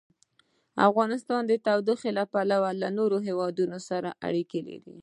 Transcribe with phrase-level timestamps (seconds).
[0.89, 4.95] افغانستان د تودوخه له پلوه له نورو هېوادونو سره اړیکې لري.